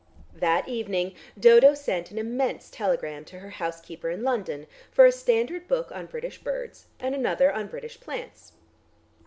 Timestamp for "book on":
5.67-6.07